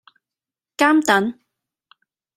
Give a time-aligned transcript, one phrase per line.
[0.79, 1.37] 監躉